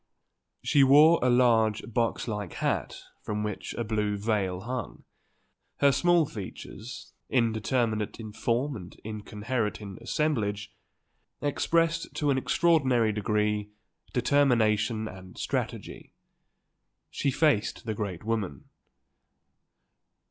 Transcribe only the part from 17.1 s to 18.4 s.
She faced the great